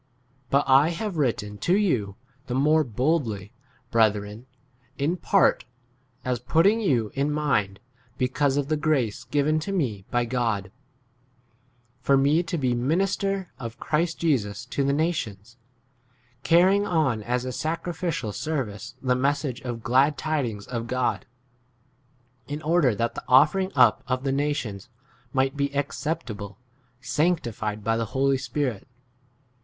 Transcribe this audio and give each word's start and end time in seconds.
But 0.49 0.63
I 0.67 0.89
have 0.89 1.17
written 1.17 1.59
to 1.59 1.77
you 1.77 2.15
the 2.47 2.55
more 2.55 2.83
boldly, 2.83 3.53
brethren, 3.91 4.47
in 4.97 5.15
part, 5.15 5.65
as 6.25 6.39
putting 6.39 6.79
you 6.79 7.11
in 7.13 7.31
mind, 7.31 7.79
be 8.17 8.27
cause 8.27 8.57
of 8.57 8.67
the 8.67 8.77
grace 8.77 9.25
given 9.25 9.59
to 9.59 9.71
me 9.71 10.03
by 10.09 10.21
16 10.23 10.29
God, 10.29 10.71
for 12.01 12.17
me 12.17 12.41
to 12.41 12.57
be 12.57 12.69
b 12.73 12.79
minister 12.79 13.51
of 13.59 13.79
Christ 13.79 14.17
Jesus 14.17 14.65
to 14.65 14.83
the 14.83 14.91
nations, 14.91 15.57
carry 16.41 16.77
ing 16.77 16.87
on 16.87 17.21
as 17.21 17.45
a 17.45 17.51
sacrificial 17.51 18.31
service 18.31 18.95
the 19.03 19.13
message 19.13 19.61
of 19.61 19.83
glad 19.83 20.17
tidings 20.17 20.65
of 20.65 20.87
God, 20.87 21.27
in 22.47 22.59
order 22.63 22.95
that 22.95 23.13
the 23.13 23.23
offering 23.27 23.71
up 23.75 24.03
of 24.07 24.23
the 24.23 24.31
nations 24.31 24.89
might 25.31 25.55
be 25.55 25.69
acceptable, 25.75 26.57
17 27.01 27.01
sanctified 27.03 27.83
by 27.83 27.95
[the] 27.95 28.05
Holy 28.17 28.39
Spirit. 28.39 28.87